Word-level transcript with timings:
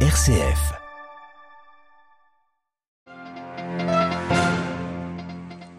RCF. 0.00 0.85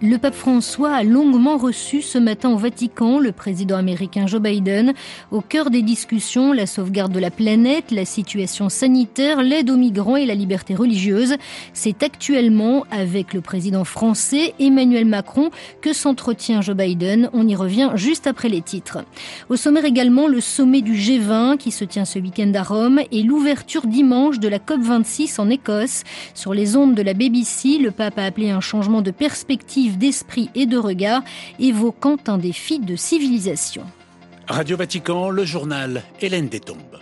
Le 0.10 0.18
pape 0.18 0.36
François 0.36 0.94
a 0.94 1.04
longuement 1.04 1.58
reçu 1.58 2.02
ce 2.02 2.18
matin 2.18 2.50
au 2.50 2.56
Vatican 2.56 3.20
le 3.20 3.34
président 3.34 3.76
américain 3.76 4.26
Joe 4.26 4.40
Biden. 4.40 4.94
Au 5.32 5.42
cœur 5.42 5.70
des 5.70 5.82
discussions, 5.82 6.54
la 6.54 6.66
sauvegarde 6.66 7.12
de 7.12 7.20
la 7.20 7.30
planète, 7.30 7.92
la 7.92 8.06
situation 8.06 8.70
sanitaire, 8.70 9.44
l'aide 9.44 9.70
aux 9.70 9.76
migrants 9.76 10.16
et 10.16 10.26
la 10.26 10.34
liberté 10.34 10.76
religieuse. 10.76 11.36
C'est 11.74 12.04
actuellement 12.04 12.86
avec 12.90 13.34
le 13.34 13.42
président 13.42 13.84
français 13.84 14.54
Emmanuel 14.62 15.04
Macron 15.04 15.50
que 15.82 15.92
s'entretient 15.92 16.62
Joe 16.62 16.78
Biden. 16.78 17.30
On 17.34 17.46
y 17.46 17.58
revient 17.58 17.92
juste 17.96 18.28
après 18.28 18.48
les 18.48 18.62
titres. 18.62 19.00
Au 19.50 19.58
sommaire 19.58 19.84
également 19.84 20.28
le 20.28 20.40
sommet 20.40 20.82
du 20.82 20.94
G20 20.94 21.58
qui 21.58 21.72
se 21.72 21.84
tient 21.84 22.06
ce 22.06 22.18
week-end 22.18 22.54
à 22.56 22.64
Rome 22.64 23.02
et 23.12 23.24
l'ouverture 23.24 23.86
dimanche 23.86 24.40
de 24.40 24.48
la 24.48 24.60
COP26 24.60 25.42
en 25.42 25.50
Écosse. 25.50 26.04
Sur 26.34 26.54
les 26.54 26.78
ondes 26.78 26.96
de 26.96 27.02
la 27.02 27.14
BBC, 27.14 27.78
le 27.78 27.92
pape 27.92 28.20
a 28.20 28.24
appelé 28.24 28.52
un 28.52 28.62
changement 28.62 29.02
de 29.02 29.12
perspective 29.12 29.97
d'esprit 29.98 30.50
et 30.56 30.66
de 30.66 30.78
regard, 30.78 31.24
évoquant 31.60 32.18
un 32.28 32.38
défi 32.38 32.80
de 32.80 32.96
civilisation. 32.96 33.84
Radio 34.48 34.78
Vatican, 34.78 35.30
le 35.30 35.44
journal 35.44 36.04
Hélène 36.22 36.48
Détombe. 36.48 37.00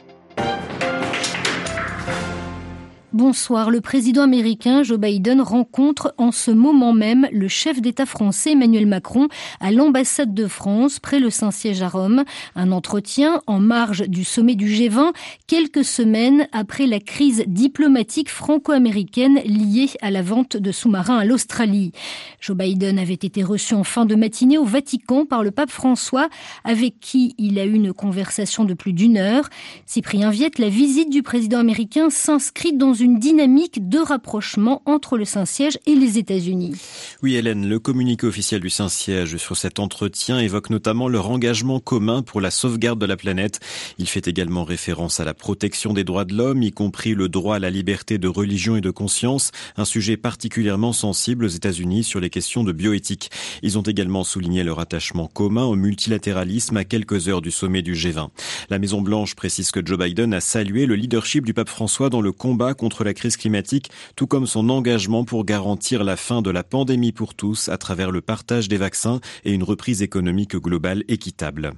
Bonsoir. 3.16 3.72
Le 3.72 3.80
président 3.80 4.24
américain 4.24 4.84
Joe 4.84 5.00
Biden 5.00 5.40
rencontre 5.40 6.14
en 6.18 6.34
ce 6.34 6.52
moment 6.52 6.92
même 6.92 7.30
le 7.32 7.48
chef 7.48 7.80
d'État 7.80 8.06
français 8.06 8.52
Emmanuel 8.52 8.88
Macron 8.88 9.30
à 9.62 9.72
l'ambassade 9.72 10.34
de 10.34 10.48
France 10.48 11.00
près 11.00 11.22
le 11.22 11.30
Saint-Siège 11.30 11.82
à 11.82 11.88
Rome. 11.88 12.26
Un 12.56 12.74
entretien 12.74 13.42
en 13.48 13.62
marge 13.62 14.02
du 14.10 14.26
sommet 14.26 14.56
du 14.56 14.68
G20 14.68 15.14
quelques 15.48 15.86
semaines 15.86 16.50
après 16.52 16.88
la 16.88 17.00
crise 17.00 17.46
diplomatique 17.48 18.30
franco-américaine 18.30 19.40
liée 19.46 19.92
à 20.02 20.12
la 20.12 20.22
vente 20.22 20.58
de 20.58 20.74
sous-marins 20.74 21.20
à 21.20 21.24
l'Australie. 21.24 21.94
Joe 22.42 22.58
Biden 22.58 23.00
avait 23.00 23.14
été 23.14 23.44
reçu 23.44 23.76
en 23.76 23.86
fin 23.86 24.06
de 24.06 24.16
matinée 24.16 24.58
au 24.58 24.66
Vatican 24.66 25.26
par 25.26 25.42
le 25.42 25.52
pape 25.52 25.72
François 25.72 26.28
avec 26.66 27.00
qui 27.00 27.34
il 27.38 27.60
a 27.60 27.66
eu 27.66 27.76
une 27.76 27.94
conversation 27.94 28.66
de 28.66 28.74
plus 28.74 28.92
d'une 28.92 29.16
heure. 29.16 29.48
Cyprien 29.86 30.32
Viette, 30.32 30.60
la 30.60 30.68
visite 30.68 31.10
du 31.10 31.24
président 31.24 31.60
américain 31.60 32.10
s'inscrit 32.10 32.74
dans 32.74 32.94
une 32.94 33.05
une 33.06 33.20
dynamique 33.20 33.88
de 33.88 34.00
rapprochement 34.00 34.82
entre 34.88 35.16
le 35.16 35.26
Saint-Siège 35.26 35.78
et 35.86 35.94
les 35.94 36.18
États-Unis. 36.18 36.74
Oui, 37.22 37.36
Hélène, 37.36 37.70
le 37.70 37.78
communiqué 37.78 38.26
officiel 38.26 38.62
du 38.62 38.72
Saint-Siège 38.72 39.38
sur 39.38 39.56
cet 39.58 39.78
entretien 39.78 40.40
évoque 40.40 40.72
notamment 40.72 41.08
leur 41.08 41.30
engagement 41.30 41.80
commun 41.80 42.24
pour 42.24 42.42
la 42.42 42.50
sauvegarde 42.50 42.98
de 42.98 43.06
la 43.06 43.16
planète. 43.16 43.60
Il 44.00 44.08
fait 44.08 44.28
également 44.28 44.64
référence 44.64 45.20
à 45.20 45.24
la 45.24 45.36
protection 45.36 45.94
des 45.94 46.04
droits 46.04 46.26
de 46.26 46.34
l'homme, 46.34 46.64
y 46.64 46.72
compris 46.72 47.14
le 47.14 47.30
droit 47.30 47.58
à 47.58 47.60
la 47.60 47.70
liberté 47.70 48.18
de 48.18 48.28
religion 48.28 48.76
et 48.76 48.82
de 48.82 48.90
conscience, 48.90 49.52
un 49.78 49.86
sujet 49.86 50.18
particulièrement 50.18 50.92
sensible 50.92 51.46
aux 51.46 51.50
États-Unis 51.50 52.04
sur 52.04 52.20
les 52.20 52.32
questions 52.32 52.64
de 52.64 52.72
bioéthique. 52.72 53.30
Ils 53.62 53.78
ont 53.78 53.84
également 53.84 54.24
souligné 54.24 54.64
leur 54.64 54.80
attachement 54.80 55.28
commun 55.28 55.66
au 55.66 55.76
multilatéralisme 55.76 56.78
à 56.78 56.86
quelques 56.86 57.28
heures 57.28 57.44
du 57.44 57.52
sommet 57.52 57.84
du 57.84 57.94
G20. 57.94 58.30
La 58.72 58.80
Maison-Blanche 58.80 59.36
précise 59.36 59.70
que 59.70 59.86
Joe 59.86 60.00
Biden 60.00 60.34
a 60.34 60.42
salué 60.42 60.88
le 60.88 60.96
leadership 60.96 61.46
du 61.46 61.54
pape 61.54 61.70
François 61.70 62.10
dans 62.10 62.22
le 62.22 62.32
combat 62.32 62.74
contre 62.74 62.95
la 63.04 63.14
crise 63.14 63.38
climatique, 63.38 63.90
tout 64.16 64.28
comme 64.28 64.48
son 64.48 64.70
engagement 64.70 65.26
pour 65.26 65.46
garantir 65.46 66.04
la 66.04 66.16
fin 66.16 66.42
de 66.42 66.50
la 66.50 66.64
pandémie 66.64 67.12
pour 67.12 67.34
tous 67.34 67.70
à 67.70 67.78
travers 67.78 68.12
le 68.12 68.22
partage 68.22 68.68
des 68.68 68.78
vaccins 68.78 69.20
et 69.44 69.52
une 69.52 69.64
reprise 69.64 70.02
économique 70.02 70.56
globale 70.56 71.04
équitable. 71.08 71.74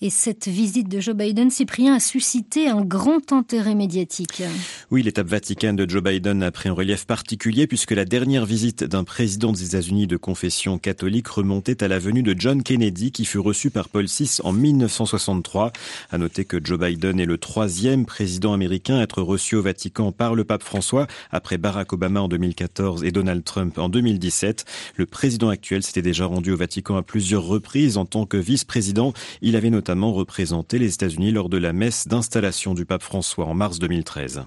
Et 0.00 0.10
cette 0.10 0.48
visite 0.48 0.88
de 0.88 1.00
Joe 1.00 1.14
Biden, 1.14 1.50
Cyprien, 1.50 1.94
a 1.94 2.00
suscité 2.00 2.68
un 2.68 2.82
grand 2.82 3.32
intérêt 3.32 3.74
médiatique. 3.74 4.42
Oui, 4.90 5.02
l'étape 5.02 5.28
vaticane 5.28 5.76
de 5.76 5.88
Joe 5.88 6.02
Biden 6.02 6.42
a 6.42 6.50
pris 6.50 6.68
un 6.68 6.72
relief 6.72 7.06
particulier 7.06 7.66
puisque 7.66 7.92
la 7.92 8.04
dernière 8.04 8.44
visite 8.44 8.84
d'un 8.84 9.04
président 9.04 9.52
des 9.52 9.64
États-Unis 9.64 10.06
de 10.06 10.16
confession 10.16 10.78
catholique 10.78 11.28
remontait 11.28 11.84
à 11.84 11.88
la 11.88 11.98
venue 11.98 12.22
de 12.22 12.34
John 12.36 12.62
Kennedy 12.62 13.12
qui 13.12 13.24
fut 13.24 13.38
reçu 13.38 13.70
par 13.70 13.88
Paul 13.88 14.06
VI 14.06 14.38
en 14.42 14.52
1963. 14.52 15.72
À 16.10 16.18
noter 16.18 16.44
que 16.44 16.58
Joe 16.62 16.78
Biden 16.78 17.20
est 17.20 17.26
le 17.26 17.38
troisième 17.38 18.04
président 18.04 18.52
américain 18.52 18.98
à 18.98 19.02
être 19.02 19.22
reçu 19.22 19.56
au 19.56 19.62
Vatican 19.62 20.10
par 20.10 20.34
le 20.34 20.44
pape 20.52 20.64
François 20.64 21.06
après 21.30 21.56
Barack 21.56 21.94
Obama 21.94 22.20
en 22.20 22.28
2014 22.28 23.04
et 23.04 23.10
Donald 23.10 23.42
Trump 23.42 23.78
en 23.78 23.88
2017. 23.88 24.66
Le 24.96 25.06
président 25.06 25.48
actuel 25.48 25.82
s'était 25.82 26.02
déjà 26.02 26.26
rendu 26.26 26.52
au 26.52 26.58
Vatican 26.58 26.96
à 26.96 27.02
plusieurs 27.02 27.44
reprises 27.44 27.96
en 27.96 28.04
tant 28.04 28.26
que 28.26 28.36
vice-président. 28.36 29.14
Il 29.40 29.56
avait 29.56 29.70
notamment 29.70 30.12
représenté 30.12 30.78
les 30.78 30.92
États-Unis 30.92 31.32
lors 31.32 31.48
de 31.48 31.56
la 31.56 31.72
messe 31.72 32.06
d'installation 32.06 32.74
du 32.74 32.84
pape 32.84 33.02
François 33.02 33.46
en 33.46 33.54
mars 33.54 33.78
2013. 33.78 34.44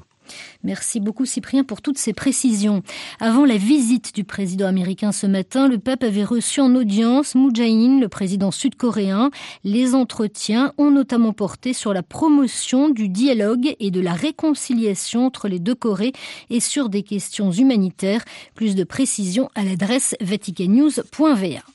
Merci 0.63 0.99
beaucoup 0.99 1.25
Cyprien 1.25 1.63
pour 1.63 1.81
toutes 1.81 1.97
ces 1.97 2.13
précisions. 2.13 2.81
Avant 3.19 3.45
la 3.45 3.57
visite 3.57 4.13
du 4.15 4.23
président 4.23 4.67
américain 4.67 5.11
ce 5.11 5.27
matin, 5.27 5.67
le 5.67 5.77
pape 5.77 6.03
avait 6.03 6.23
reçu 6.23 6.61
en 6.61 6.73
audience 6.75 7.35
Moon 7.35 7.53
Jae-in, 7.53 7.99
le 7.99 8.09
président 8.09 8.51
sud-coréen. 8.51 9.31
Les 9.63 9.95
entretiens 9.95 10.73
ont 10.77 10.91
notamment 10.91 11.33
porté 11.33 11.73
sur 11.73 11.93
la 11.93 12.03
promotion 12.03 12.89
du 12.89 13.09
dialogue 13.09 13.75
et 13.79 13.91
de 13.91 14.01
la 14.01 14.13
réconciliation 14.13 15.25
entre 15.25 15.47
les 15.47 15.59
deux 15.59 15.75
Corées 15.75 16.13
et 16.49 16.59
sur 16.59 16.89
des 16.89 17.03
questions 17.03 17.51
humanitaires. 17.51 18.23
Plus 18.55 18.75
de 18.75 18.83
précisions 18.83 19.49
à 19.55 19.63
l'adresse 19.63 20.15
vaticanews.va. 20.21 21.74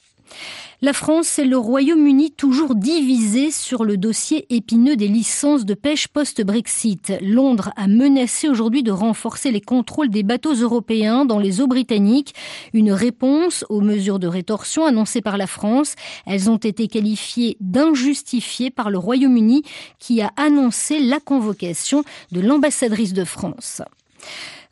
La 0.82 0.94
France 0.94 1.38
et 1.38 1.44
le 1.44 1.58
Royaume-Uni 1.58 2.30
toujours 2.30 2.74
divisés 2.74 3.50
sur 3.50 3.84
le 3.84 3.98
dossier 3.98 4.46
épineux 4.48 4.96
des 4.96 5.08
licences 5.08 5.66
de 5.66 5.74
pêche 5.74 6.08
post-Brexit. 6.08 7.12
Londres 7.20 7.70
a 7.76 7.86
menacé 7.86 8.48
aujourd'hui 8.48 8.82
de 8.82 8.90
renforcer 8.90 9.50
les 9.50 9.60
contrôles 9.60 10.08
des 10.08 10.22
bateaux 10.22 10.54
européens 10.54 11.26
dans 11.26 11.38
les 11.38 11.60
eaux 11.60 11.66
britanniques. 11.66 12.34
Une 12.72 12.92
réponse 12.92 13.66
aux 13.68 13.82
mesures 13.82 14.18
de 14.18 14.26
rétorsion 14.26 14.86
annoncées 14.86 15.20
par 15.20 15.36
la 15.36 15.46
France. 15.46 15.96
Elles 16.24 16.48
ont 16.48 16.56
été 16.56 16.88
qualifiées 16.88 17.58
d'injustifiées 17.60 18.70
par 18.70 18.88
le 18.88 18.96
Royaume-Uni 18.96 19.64
qui 19.98 20.22
a 20.22 20.32
annoncé 20.38 20.98
la 20.98 21.20
convocation 21.20 22.04
de 22.32 22.40
l'ambassadrice 22.40 23.12
de 23.12 23.24
France. 23.24 23.82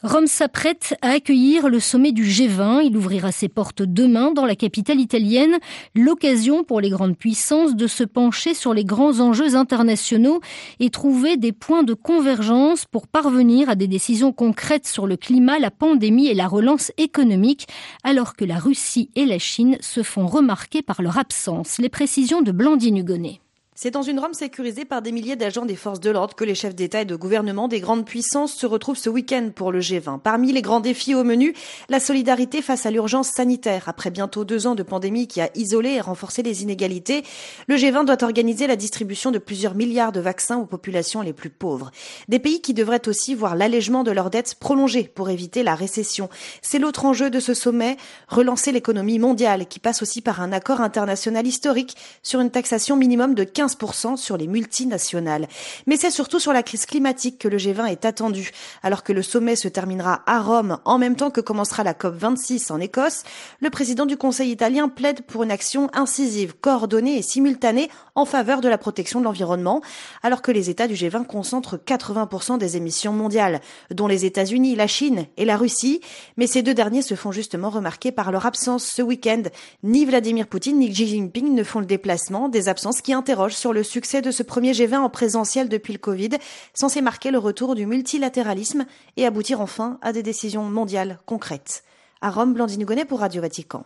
Rome 0.04 0.28
s'apprête 0.28 0.94
à 1.02 1.08
accueillir 1.08 1.68
le 1.68 1.80
sommet 1.80 2.12
du 2.12 2.24
G20. 2.24 2.82
Il 2.84 2.96
ouvrira 2.96 3.32
ses 3.32 3.48
portes 3.48 3.82
demain 3.82 4.30
dans 4.30 4.46
la 4.46 4.54
capitale 4.54 5.00
italienne. 5.00 5.58
L'occasion 5.96 6.62
pour 6.62 6.80
les 6.80 6.88
grandes 6.88 7.16
puissances 7.16 7.74
de 7.74 7.88
se 7.88 8.04
pencher 8.04 8.54
sur 8.54 8.74
les 8.74 8.84
grands 8.84 9.18
enjeux 9.18 9.56
internationaux 9.56 10.40
et 10.78 10.90
trouver 10.90 11.36
des 11.36 11.50
points 11.50 11.82
de 11.82 11.94
convergence 11.94 12.84
pour 12.84 13.08
parvenir 13.08 13.68
à 13.68 13.74
des 13.74 13.88
décisions 13.88 14.32
concrètes 14.32 14.86
sur 14.86 15.08
le 15.08 15.16
climat, 15.16 15.58
la 15.58 15.72
pandémie 15.72 16.28
et 16.28 16.34
la 16.34 16.46
relance 16.46 16.92
économique, 16.96 17.66
alors 18.04 18.36
que 18.36 18.44
la 18.44 18.60
Russie 18.60 19.10
et 19.16 19.26
la 19.26 19.40
Chine 19.40 19.78
se 19.80 20.04
font 20.04 20.28
remarquer 20.28 20.80
par 20.80 21.02
leur 21.02 21.18
absence. 21.18 21.78
Les 21.78 21.88
précisions 21.88 22.40
de 22.40 22.52
Blandine 22.52 22.98
Hugonnet. 22.98 23.40
C'est 23.80 23.92
dans 23.92 24.02
une 24.02 24.18
Rome 24.18 24.34
sécurisée 24.34 24.84
par 24.84 25.02
des 25.02 25.12
milliers 25.12 25.36
d'agents 25.36 25.64
des 25.64 25.76
forces 25.76 26.00
de 26.00 26.10
l'ordre 26.10 26.34
que 26.34 26.42
les 26.42 26.56
chefs 26.56 26.74
d'État 26.74 27.02
et 27.02 27.04
de 27.04 27.14
gouvernement 27.14 27.68
des 27.68 27.78
grandes 27.78 28.04
puissances 28.04 28.52
se 28.52 28.66
retrouvent 28.66 28.98
ce 28.98 29.08
week-end 29.08 29.50
pour 29.54 29.70
le 29.70 29.78
G20. 29.78 30.18
Parmi 30.18 30.50
les 30.50 30.62
grands 30.62 30.80
défis 30.80 31.14
au 31.14 31.22
menu, 31.22 31.54
la 31.88 32.00
solidarité 32.00 32.60
face 32.60 32.86
à 32.86 32.90
l'urgence 32.90 33.28
sanitaire. 33.28 33.84
Après 33.86 34.10
bientôt 34.10 34.44
deux 34.44 34.66
ans 34.66 34.74
de 34.74 34.82
pandémie 34.82 35.28
qui 35.28 35.40
a 35.40 35.48
isolé 35.54 35.90
et 35.90 36.00
renforcé 36.00 36.42
les 36.42 36.64
inégalités, 36.64 37.22
le 37.68 37.76
G20 37.76 38.04
doit 38.04 38.24
organiser 38.24 38.66
la 38.66 38.74
distribution 38.74 39.30
de 39.30 39.38
plusieurs 39.38 39.76
milliards 39.76 40.10
de 40.10 40.18
vaccins 40.18 40.58
aux 40.58 40.66
populations 40.66 41.22
les 41.22 41.32
plus 41.32 41.50
pauvres. 41.50 41.92
Des 42.26 42.40
pays 42.40 42.60
qui 42.60 42.74
devraient 42.74 43.06
aussi 43.06 43.36
voir 43.36 43.54
l'allègement 43.54 44.02
de 44.02 44.10
leurs 44.10 44.30
dettes 44.30 44.56
prolongé 44.56 45.04
pour 45.04 45.30
éviter 45.30 45.62
la 45.62 45.76
récession. 45.76 46.28
C'est 46.62 46.80
l'autre 46.80 47.04
enjeu 47.04 47.30
de 47.30 47.38
ce 47.38 47.54
sommet, 47.54 47.96
relancer 48.26 48.72
l'économie 48.72 49.20
mondiale 49.20 49.68
qui 49.68 49.78
passe 49.78 50.02
aussi 50.02 50.20
par 50.20 50.40
un 50.40 50.50
accord 50.50 50.80
international 50.80 51.46
historique 51.46 51.96
sur 52.24 52.40
une 52.40 52.50
taxation 52.50 52.96
minimum 52.96 53.36
de 53.36 53.44
15 53.44 53.67
sur 54.16 54.36
les 54.36 54.46
multinationales. 54.46 55.48
Mais 55.86 55.96
c'est 55.96 56.10
surtout 56.10 56.38
sur 56.38 56.52
la 56.52 56.62
crise 56.62 56.86
climatique 56.86 57.38
que 57.38 57.48
le 57.48 57.56
G20 57.56 57.86
est 57.90 58.04
attendu. 58.04 58.50
Alors 58.82 59.02
que 59.02 59.12
le 59.12 59.22
sommet 59.22 59.56
se 59.56 59.68
terminera 59.68 60.22
à 60.26 60.40
Rome 60.40 60.78
en 60.84 60.98
même 60.98 61.16
temps 61.16 61.30
que 61.30 61.40
commencera 61.40 61.84
la 61.84 61.94
COP26 61.94 62.72
en 62.72 62.80
Écosse, 62.80 63.24
le 63.60 63.70
président 63.70 64.06
du 64.06 64.16
Conseil 64.16 64.50
italien 64.50 64.88
plaide 64.88 65.22
pour 65.22 65.42
une 65.42 65.50
action 65.50 65.90
incisive, 65.92 66.54
coordonnée 66.60 67.18
et 67.18 67.22
simultanée 67.22 67.90
en 68.14 68.24
faveur 68.24 68.60
de 68.60 68.68
la 68.68 68.78
protection 68.78 69.20
de 69.20 69.24
l'environnement, 69.24 69.80
alors 70.22 70.42
que 70.42 70.50
les 70.50 70.70
États 70.70 70.88
du 70.88 70.94
G20 70.94 71.26
concentrent 71.26 71.76
80% 71.76 72.58
des 72.58 72.76
émissions 72.76 73.12
mondiales, 73.12 73.60
dont 73.90 74.06
les 74.06 74.24
États-Unis, 74.24 74.74
la 74.74 74.86
Chine 74.86 75.26
et 75.36 75.44
la 75.44 75.56
Russie. 75.56 76.00
Mais 76.36 76.46
ces 76.46 76.62
deux 76.62 76.74
derniers 76.74 77.02
se 77.02 77.14
font 77.14 77.32
justement 77.32 77.70
remarquer 77.70 78.10
par 78.12 78.32
leur 78.32 78.46
absence 78.46 78.84
ce 78.84 79.02
week-end. 79.02 79.42
Ni 79.82 80.04
Vladimir 80.04 80.46
Poutine 80.46 80.78
ni 80.78 80.90
Xi 80.90 81.06
Jinping 81.06 81.54
ne 81.54 81.62
font 81.62 81.80
le 81.80 81.86
déplacement, 81.86 82.48
des 82.48 82.68
absences 82.68 83.00
qui 83.00 83.12
interrogent 83.12 83.54
sur 83.58 83.72
le 83.72 83.82
succès 83.82 84.22
de 84.22 84.30
ce 84.30 84.42
premier 84.42 84.72
G20 84.72 84.98
en 84.98 85.10
présentiel 85.10 85.68
depuis 85.68 85.92
le 85.92 85.98
Covid, 85.98 86.30
censé 86.72 87.02
marquer 87.02 87.30
le 87.30 87.38
retour 87.38 87.74
du 87.74 87.86
multilatéralisme 87.86 88.86
et 89.16 89.26
aboutir 89.26 89.60
enfin 89.60 89.98
à 90.00 90.12
des 90.12 90.22
décisions 90.22 90.64
mondiales 90.64 91.18
concrètes. 91.26 91.84
À 92.20 92.30
Rome, 92.30 92.54
Blandine 92.54 92.84
Gonnet 92.84 93.04
pour 93.04 93.20
Radio 93.20 93.42
Vatican. 93.42 93.84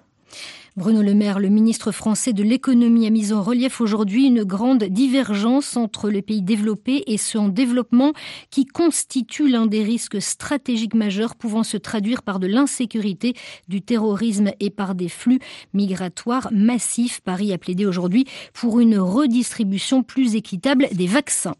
Bruno 0.74 1.02
Le 1.02 1.12
Maire, 1.12 1.38
le 1.38 1.50
ministre 1.50 1.92
français 1.92 2.32
de 2.32 2.42
l'économie, 2.42 3.06
a 3.06 3.10
mis 3.10 3.34
en 3.34 3.42
relief 3.42 3.82
aujourd'hui 3.82 4.24
une 4.24 4.42
grande 4.42 4.84
divergence 4.84 5.76
entre 5.76 6.08
les 6.08 6.22
pays 6.22 6.40
développés 6.40 7.02
et 7.08 7.18
ceux 7.18 7.38
en 7.38 7.48
développement 7.48 8.14
qui 8.50 8.64
constitue 8.64 9.50
l'un 9.50 9.66
des 9.66 9.82
risques 9.82 10.22
stratégiques 10.22 10.94
majeurs 10.94 11.36
pouvant 11.36 11.62
se 11.62 11.76
traduire 11.76 12.22
par 12.22 12.40
de 12.40 12.46
l'insécurité, 12.46 13.34
du 13.68 13.82
terrorisme 13.82 14.52
et 14.60 14.70
par 14.70 14.94
des 14.94 15.10
flux 15.10 15.40
migratoires 15.74 16.48
massifs. 16.52 17.20
Paris 17.20 17.52
a 17.52 17.58
plaidé 17.58 17.84
aujourd'hui 17.84 18.24
pour 18.54 18.80
une 18.80 18.98
redistribution 18.98 20.02
plus 20.02 20.36
équitable 20.36 20.88
des 20.92 21.06
vaccins. 21.06 21.56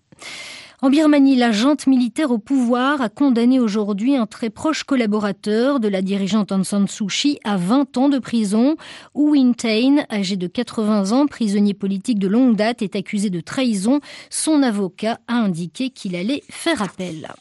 En 0.85 0.91
Birmanie, 0.91 1.37
la 1.37 1.53
junte 1.53 1.87
militaire 1.87 2.33
au 2.33 2.39
pouvoir 2.39 3.03
a 3.03 3.09
condamné 3.09 3.61
aujourd'hui 3.61 4.17
un 4.17 4.27
très 4.27 4.51
proche 4.51 4.83
collaborateur 4.83 5.79
de 5.79 5.87
la 5.87 6.03
dirigeante 6.03 6.51
Aung 6.51 6.65
San 6.65 6.89
Suu 6.89 7.07
Kyi 7.07 7.39
à 7.45 7.57
20 7.57 7.97
ans 7.99 8.09
de 8.09 8.19
prison. 8.19 8.75
Wu 9.15 9.55
Tain, 9.55 10.05
âgé 10.11 10.35
de 10.35 10.49
80 10.49 11.13
ans, 11.13 11.29
prisonnier 11.29 11.73
politique 11.73 12.19
de 12.19 12.27
longue 12.27 12.57
date, 12.57 12.83
est 12.83 12.97
accusé 12.97 13.31
de 13.31 13.39
trahison. 13.39 14.01
Son 14.29 14.61
avocat 14.65 15.21
a 15.29 15.35
indiqué 15.35 15.91
qu'il 15.91 16.17
allait 16.17 16.43
faire 16.51 16.83
appel. 16.83 17.33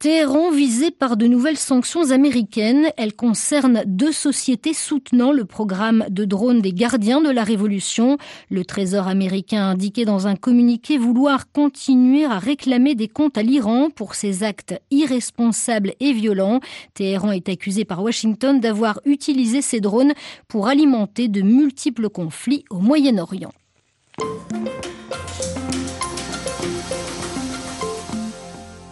Téhéran 0.00 0.52
visé 0.52 0.92
par 0.92 1.16
de 1.16 1.26
nouvelles 1.26 1.56
sanctions 1.56 2.12
américaines. 2.12 2.86
Elles 2.96 3.16
concernent 3.16 3.82
deux 3.84 4.12
sociétés 4.12 4.72
soutenant 4.72 5.32
le 5.32 5.44
programme 5.44 6.04
de 6.08 6.24
drones 6.24 6.60
des 6.60 6.72
gardiens 6.72 7.20
de 7.20 7.30
la 7.30 7.42
révolution. 7.42 8.16
Le 8.48 8.64
Trésor 8.64 9.08
américain 9.08 9.62
a 9.62 9.70
indiqué 9.72 10.04
dans 10.04 10.28
un 10.28 10.36
communiqué 10.36 10.98
vouloir 10.98 11.50
continuer 11.50 12.24
à 12.24 12.38
réclamer 12.38 12.94
des 12.94 13.08
comptes 13.08 13.36
à 13.36 13.42
l'Iran 13.42 13.90
pour 13.90 14.14
ses 14.14 14.44
actes 14.44 14.80
irresponsables 14.92 15.94
et 15.98 16.12
violents. 16.12 16.60
Téhéran 16.94 17.32
est 17.32 17.48
accusé 17.48 17.84
par 17.84 18.00
Washington 18.00 18.60
d'avoir 18.60 19.00
utilisé 19.04 19.62
ces 19.62 19.80
drones 19.80 20.12
pour 20.46 20.68
alimenter 20.68 21.26
de 21.26 21.42
multiples 21.42 22.08
conflits 22.08 22.64
au 22.70 22.78
Moyen-Orient. 22.78 23.50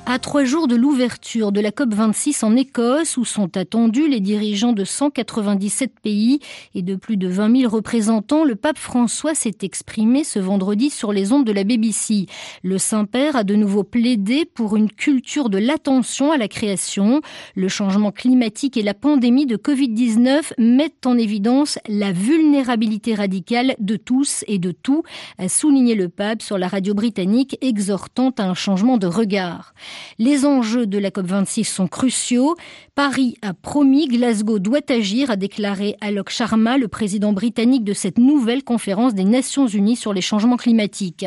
À 0.08 0.20
trois 0.20 0.44
jours 0.44 0.68
de 0.68 0.76
l'ouverture 0.76 1.50
de 1.50 1.60
la 1.60 1.72
COP26 1.72 2.44
en 2.44 2.54
Écosse, 2.54 3.16
où 3.16 3.24
sont 3.24 3.56
attendus 3.56 4.06
les 4.06 4.20
dirigeants 4.20 4.72
de 4.72 4.84
197 4.84 5.98
pays 6.00 6.38
et 6.76 6.82
de 6.82 6.94
plus 6.94 7.16
de 7.16 7.26
20 7.26 7.62
000 7.62 7.74
représentants, 7.74 8.44
le 8.44 8.54
pape 8.54 8.78
François 8.78 9.34
s'est 9.34 9.58
exprimé 9.62 10.22
ce 10.22 10.38
vendredi 10.38 10.90
sur 10.90 11.12
les 11.12 11.32
ondes 11.32 11.44
de 11.44 11.50
la 11.50 11.64
BBC. 11.64 12.26
Le 12.62 12.78
Saint-Père 12.78 13.34
a 13.34 13.42
de 13.42 13.56
nouveau 13.56 13.82
plaidé 13.82 14.44
pour 14.44 14.76
une 14.76 14.92
culture 14.92 15.50
de 15.50 15.58
l'attention 15.58 16.30
à 16.30 16.36
la 16.36 16.46
création. 16.46 17.20
Le 17.56 17.66
changement 17.66 18.12
climatique 18.12 18.76
et 18.76 18.84
la 18.84 18.94
pandémie 18.94 19.46
de 19.46 19.56
Covid-19 19.56 20.52
mettent 20.56 21.04
en 21.04 21.18
évidence 21.18 21.80
la 21.88 22.12
vulnérabilité 22.12 23.16
radicale 23.16 23.74
de 23.80 23.96
tous 23.96 24.44
et 24.46 24.60
de 24.60 24.70
tout, 24.70 25.02
a 25.38 25.48
souligné 25.48 25.96
le 25.96 26.08
pape 26.08 26.42
sur 26.42 26.58
la 26.58 26.68
radio 26.68 26.94
britannique, 26.94 27.58
exhortant 27.60 28.30
à 28.38 28.44
un 28.44 28.54
changement 28.54 28.98
de 28.98 29.08
regard. 29.08 29.74
Les 30.18 30.46
enjeux 30.46 30.86
de 30.86 30.98
la 30.98 31.10
COP26 31.10 31.64
sont 31.64 31.88
cruciaux. 31.88 32.56
Paris 32.94 33.36
a 33.42 33.52
promis, 33.54 34.06
Glasgow 34.08 34.58
doit 34.58 34.90
agir, 34.90 35.30
a 35.30 35.36
déclaré 35.36 35.96
Alok 36.00 36.30
Sharma, 36.30 36.78
le 36.78 36.88
président 36.88 37.32
britannique 37.32 37.84
de 37.84 37.92
cette 37.92 38.18
nouvelle 38.18 38.64
conférence 38.64 39.14
des 39.14 39.24
Nations 39.24 39.66
Unies 39.66 39.96
sur 39.96 40.12
les 40.12 40.20
changements 40.20 40.56
climatiques. 40.56 41.26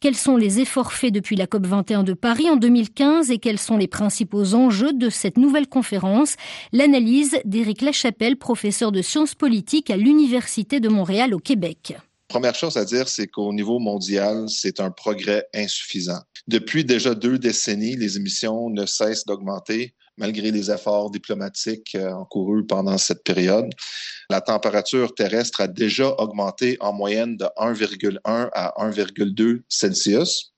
Quels 0.00 0.16
sont 0.16 0.36
les 0.36 0.60
efforts 0.60 0.92
faits 0.92 1.12
depuis 1.12 1.36
la 1.36 1.46
COP21 1.46 2.04
de 2.04 2.14
Paris 2.14 2.48
en 2.48 2.56
2015 2.56 3.30
et 3.30 3.38
quels 3.38 3.58
sont 3.58 3.76
les 3.76 3.88
principaux 3.88 4.54
enjeux 4.54 4.92
de 4.92 5.10
cette 5.10 5.38
nouvelle 5.38 5.66
conférence? 5.66 6.36
L'analyse 6.72 7.38
d'Éric 7.44 7.82
Lachapelle, 7.82 8.36
professeur 8.36 8.92
de 8.92 9.02
sciences 9.02 9.34
politiques 9.34 9.90
à 9.90 9.96
l'Université 9.96 10.80
de 10.80 10.88
Montréal 10.88 11.34
au 11.34 11.38
Québec. 11.38 11.96
Première 12.32 12.54
chose 12.54 12.78
à 12.78 12.86
dire, 12.86 13.10
c'est 13.10 13.26
qu'au 13.26 13.52
niveau 13.52 13.78
mondial, 13.78 14.48
c'est 14.48 14.80
un 14.80 14.90
progrès 14.90 15.46
insuffisant. 15.54 16.22
Depuis 16.48 16.82
déjà 16.82 17.14
deux 17.14 17.38
décennies, 17.38 17.94
les 17.94 18.16
émissions 18.16 18.70
ne 18.70 18.86
cessent 18.86 19.26
d'augmenter 19.26 19.94
malgré 20.16 20.50
les 20.50 20.70
efforts 20.70 21.10
diplomatiques 21.10 21.94
euh, 21.94 22.10
encourus 22.10 22.66
pendant 22.66 22.96
cette 22.96 23.22
période. 23.22 23.68
La 24.30 24.40
température 24.40 25.14
terrestre 25.14 25.60
a 25.60 25.68
déjà 25.68 26.08
augmenté 26.18 26.78
en 26.80 26.94
moyenne 26.94 27.36
de 27.36 27.44
1,1 27.58 28.48
à 28.54 28.72
1,2 28.78 29.60
Celsius 29.68 30.54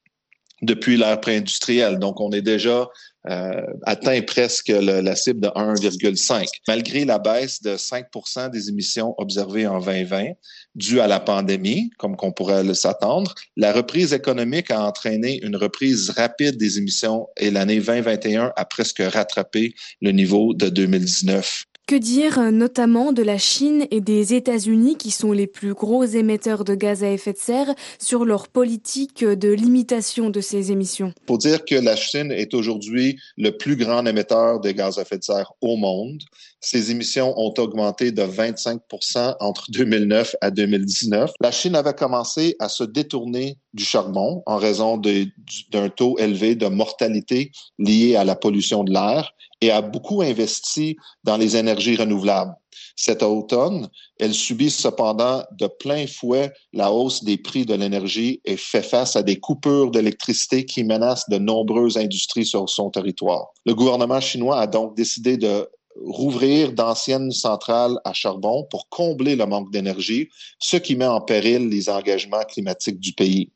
depuis 0.63 0.97
l'ère 0.97 1.21
pré-industrielle. 1.21 1.99
Donc, 1.99 2.21
on 2.21 2.31
est 2.31 2.43
déjà 2.43 2.87
atteint 3.25 4.21
presque 4.23 4.69
la 4.69 5.17
cible 5.17 5.41
de 5.41 5.49
1,5. 5.49 6.47
Malgré 6.69 7.05
la 7.05 7.19
baisse 7.19 7.63
de 7.63 7.77
5% 7.77 8.51
des 8.51 8.69
émissions 8.69 9.15
observées 9.19 9.67
en 9.67 9.81
2020, 9.81 10.33
due 10.75 11.01
à 11.01 11.07
la 11.07 11.21
pandémie, 11.21 11.91
comme 11.99 12.17
qu'on 12.17 12.33
pourrait 12.33 12.75
s'attendre, 12.75 13.35
la 13.57 13.73
reprise 13.73 14.13
économique 14.13 14.71
a 14.71 14.85
entraîné 14.85 15.41
une 15.43 15.57
reprise 15.57 16.11
rapide 16.11 16.57
des 16.57 16.79
émissions 16.79 17.29
et 17.37 17.51
l'année 17.51 17.81
2021 17.81 18.53
a 18.55 18.65
presque 18.65 19.03
rattrapé 19.03 19.75
le 20.03 20.11
niveau 20.11 20.55
de 20.55 20.69
2019. 20.69 21.65
Que 21.87 21.97
dire 21.97 22.39
euh, 22.39 22.51
notamment 22.51 23.13
de 23.13 23.23
la 23.23 23.37
Chine 23.37 23.87
et 23.91 24.01
des 24.01 24.33
États-Unis 24.33 24.97
qui 24.97 25.11
sont 25.11 25.33
les 25.33 25.47
plus 25.47 25.75
gros 25.75 26.03
émetteurs 26.03 26.65
de 26.65 26.75
gaz 26.75 27.05
à 27.05 27.11
effet 27.11 27.35
de 27.35 27.39
serre 27.39 27.75
sur 27.99 28.25
leur 28.25 28.49
politique 28.49 29.23
de 29.23 29.51
limitation 29.51 30.31
de 30.31 30.41
ces 30.41 30.73
émissions? 30.73 31.13
Pour 31.27 31.37
dire 31.37 31.63
que 31.63 31.75
la 31.75 31.95
Chine 31.95 32.33
est 32.33 32.55
aujourd'hui 32.55 33.19
le 33.37 33.51
plus 33.51 33.77
grand 33.77 34.07
émetteur 34.07 34.61
de 34.61 34.71
gaz 34.71 34.99
à 34.99 35.03
effet 35.03 35.19
de 35.19 35.25
serre 35.25 35.53
au 35.61 35.77
monde. 35.77 36.23
Ses 36.63 36.91
émissions 36.91 37.39
ont 37.39 37.53
augmenté 37.59 38.13
de 38.13 38.23
25% 38.23 39.35
entre 39.41 39.71
2009 39.71 40.37
à 40.41 40.51
2019. 40.51 41.33
La 41.43 41.51
Chine 41.51 41.75
avait 41.75 41.93
commencé 41.93 42.57
à 42.61 42.71
se 42.71 42.85
détourner 42.85 43.59
du 43.75 43.85
charbon 43.85 44.43
en 44.47 44.57
raison 44.57 44.97
d'un 44.97 45.89
taux 45.91 46.17
élevé 46.19 46.55
de 46.55 46.67
mortalité 46.67 47.53
lié 47.79 48.17
à 48.17 48.25
la 48.25 48.37
pollution 48.37 48.85
de 48.85 48.93
l'air 48.95 49.35
et 49.65 49.71
a 49.71 49.81
beaucoup 49.81 50.23
investi 50.23 50.97
dans 51.25 51.37
les 51.37 51.57
énergies 51.57 51.97
renouvelables. 51.97 52.55
Cet 52.97 53.23
automne, 53.23 53.89
elle 54.21 54.35
subit 54.35 54.71
cependant 54.71 55.43
de 55.53 55.67
plein 55.67 56.07
fouet 56.07 56.53
la 56.73 56.93
hausse 56.93 57.25
des 57.25 57.39
prix 57.39 57.65
de 57.65 57.75
l'énergie 57.75 58.41
et 58.45 58.57
fait 58.57 58.83
face 58.83 59.17
à 59.17 59.23
des 59.23 59.41
coupures 59.41 59.91
d'électricité 59.91 60.65
qui 60.65 60.85
menacent 60.85 61.29
de 61.29 61.39
nombreuses 61.39 61.97
industries 61.97 62.47
sur 62.47 62.69
son 62.69 62.91
territoire. 62.91 63.49
Le 63.67 63.75
gouvernement 63.75 64.21
chinois 64.21 64.61
a 64.61 64.67
donc 64.67 64.97
décidé 64.97 65.37
de 65.37 65.69
rouvrir 66.05 66.73
d'anciennes 66.73 67.31
centrales 67.31 67.99
à 68.05 68.13
charbon 68.13 68.67
pour 68.71 68.89
combler 68.89 69.37
le 69.37 69.47
manque 69.47 69.71
d'énergie, 69.71 70.29
ce 70.59 70.77
qui 70.77 70.97
met 70.97 71.07
en 71.07 71.21
péril 71.21 71.69
les 71.69 71.89
engagements 71.89 72.43
climatiques 72.43 72.99
du 72.99 73.13
pays. 73.13 73.51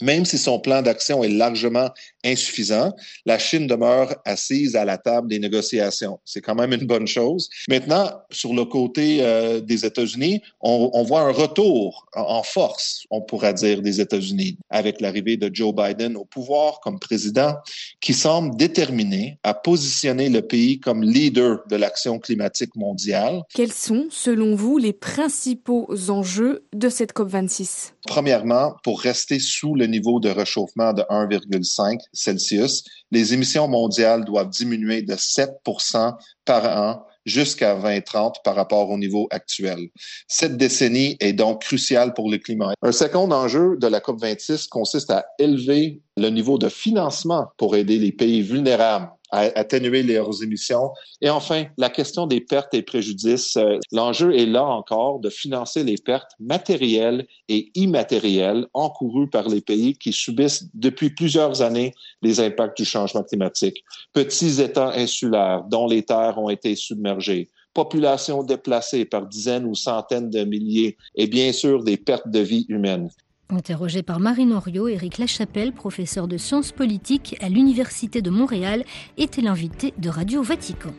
Même 0.00 0.24
si 0.24 0.38
son 0.38 0.58
plan 0.58 0.82
d'action 0.82 1.22
est 1.22 1.28
largement 1.28 1.88
insuffisant, 2.24 2.92
la 3.26 3.38
Chine 3.38 3.66
demeure 3.66 4.16
assise 4.24 4.76
à 4.76 4.84
la 4.84 4.98
table 4.98 5.28
des 5.28 5.38
négociations. 5.38 6.18
C'est 6.24 6.40
quand 6.40 6.54
même 6.54 6.72
une 6.72 6.86
bonne 6.86 7.06
chose. 7.06 7.48
Maintenant, 7.68 8.10
sur 8.30 8.54
le 8.54 8.64
côté 8.64 9.18
euh, 9.20 9.60
des 9.60 9.84
États-Unis, 9.84 10.40
on, 10.60 10.90
on, 10.92 11.02
voit 11.02 11.22
un 11.22 11.32
retour 11.32 12.06
en 12.14 12.42
force, 12.42 13.04
on 13.10 13.20
pourrait 13.20 13.54
dire, 13.54 13.82
des 13.82 14.00
États-Unis 14.00 14.58
avec 14.70 15.00
l'arrivée 15.00 15.36
de 15.36 15.50
Joe 15.52 15.74
Biden 15.74 16.16
au 16.16 16.24
pouvoir 16.24 16.80
comme 16.80 16.98
président, 16.98 17.54
qui 18.00 18.14
semble 18.14 18.56
déterminé 18.56 19.38
à 19.42 19.54
positionner 19.54 20.28
le 20.28 20.42
pays 20.42 20.80
comme 20.80 21.02
leader 21.02 21.58
de 21.68 21.76
l'action 21.76 22.18
climatique 22.18 22.74
mondiale. 22.76 23.42
Quels 23.54 23.72
sont, 23.72 24.06
selon 24.10 24.54
vous, 24.54 24.78
les 24.78 24.92
principaux 24.92 25.88
enjeux 26.08 26.64
de 26.72 26.88
cette 26.88 27.12
COP26? 27.12 27.92
Premièrement, 28.06 28.74
pour 28.82 29.00
rester 29.00 29.38
sous 29.38 29.74
le 29.74 29.86
niveau 29.86 30.20
de 30.20 30.28
réchauffement 30.28 30.92
de 30.92 31.02
1,5 31.02 31.98
Celsius, 32.14 32.84
les 33.10 33.34
émissions 33.34 33.68
mondiales 33.68 34.24
doivent 34.24 34.50
diminuer 34.50 35.02
de 35.02 35.14
7% 35.14 36.14
par 36.44 36.64
an 36.78 37.06
jusqu'à 37.26 37.74
2030 37.74 38.36
par 38.44 38.54
rapport 38.54 38.90
au 38.90 38.98
niveau 38.98 39.26
actuel. 39.30 39.88
Cette 40.28 40.56
décennie 40.56 41.16
est 41.20 41.32
donc 41.32 41.62
cruciale 41.62 42.14
pour 42.14 42.30
le 42.30 42.38
climat. 42.38 42.74
Un 42.82 42.92
second 42.92 43.30
enjeu 43.30 43.76
de 43.80 43.86
la 43.86 44.00
COP26 44.00 44.68
consiste 44.68 45.10
à 45.10 45.24
élever 45.38 46.02
le 46.16 46.28
niveau 46.28 46.58
de 46.58 46.68
financement 46.68 47.46
pour 47.56 47.76
aider 47.76 47.98
les 47.98 48.12
pays 48.12 48.42
vulnérables 48.42 49.08
à 49.34 49.50
atténuer 49.58 50.04
leurs 50.04 50.42
émissions. 50.44 50.92
Et 51.20 51.28
enfin, 51.28 51.64
la 51.76 51.90
question 51.90 52.28
des 52.28 52.40
pertes 52.40 52.72
et 52.72 52.82
préjudices. 52.82 53.56
Euh, 53.56 53.78
l'enjeu 53.90 54.36
est 54.36 54.46
là 54.46 54.64
encore 54.64 55.18
de 55.18 55.28
financer 55.28 55.82
les 55.82 55.96
pertes 55.96 56.30
matérielles 56.38 57.26
et 57.48 57.72
immatérielles 57.74 58.66
encourues 58.74 59.28
par 59.28 59.48
les 59.48 59.60
pays 59.60 59.98
qui 59.98 60.12
subissent 60.12 60.68
depuis 60.72 61.10
plusieurs 61.10 61.62
années 61.62 61.92
les 62.22 62.38
impacts 62.38 62.76
du 62.76 62.84
changement 62.84 63.24
climatique. 63.24 63.84
Petits 64.12 64.60
États 64.60 64.92
insulaires 64.92 65.64
dont 65.68 65.88
les 65.88 66.04
terres 66.04 66.38
ont 66.38 66.48
été 66.48 66.76
submergées, 66.76 67.48
populations 67.74 68.44
déplacées 68.44 69.04
par 69.04 69.26
dizaines 69.26 69.66
ou 69.66 69.74
centaines 69.74 70.30
de 70.30 70.44
milliers 70.44 70.96
et 71.16 71.26
bien 71.26 71.52
sûr 71.52 71.82
des 71.82 71.96
pertes 71.96 72.28
de 72.28 72.38
vie 72.38 72.66
humaines. 72.68 73.10
Interrogé 73.56 74.02
par 74.02 74.20
Marine 74.20 74.52
Oriot, 74.52 74.88
Éric 74.88 75.18
Lachapelle, 75.18 75.72
professeur 75.72 76.28
de 76.28 76.36
sciences 76.36 76.72
politiques 76.72 77.36
à 77.40 77.48
l'Université 77.48 78.20
de 78.20 78.30
Montréal, 78.30 78.84
était 79.16 79.42
l'invité 79.42 79.94
de 79.98 80.08
Radio 80.08 80.42
Vatican. 80.42 80.92